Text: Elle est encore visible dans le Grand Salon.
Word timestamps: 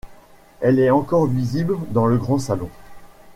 Elle 0.61 0.79
est 0.79 0.89
encore 0.89 1.27
visible 1.27 1.77
dans 1.91 2.07
le 2.07 2.17
Grand 2.17 2.39
Salon. 2.39 2.71